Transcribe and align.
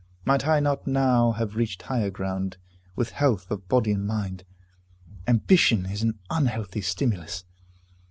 Might 0.25 0.47
I 0.47 0.59
not 0.59 0.87
now 0.87 1.31
have 1.33 1.55
reached 1.55 1.83
higher 1.83 2.09
ground, 2.09 2.57
with 2.95 3.11
health 3.11 3.51
of 3.51 3.67
body 3.67 3.91
and 3.91 4.03
mind? 4.07 4.45
Ambition 5.27 5.85
is 5.85 6.01
an 6.01 6.17
unhealthy 6.27 6.81
stimulus. 6.81 7.43